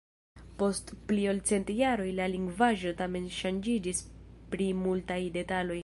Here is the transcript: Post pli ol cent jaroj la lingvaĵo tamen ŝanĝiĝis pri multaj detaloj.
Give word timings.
Post 0.61 0.93
pli 1.11 1.25
ol 1.33 1.41
cent 1.49 1.69
jaroj 1.81 2.09
la 2.21 2.29
lingvaĵo 2.37 2.95
tamen 3.03 3.31
ŝanĝiĝis 3.39 4.05
pri 4.57 4.73
multaj 4.85 5.25
detaloj. 5.39 5.79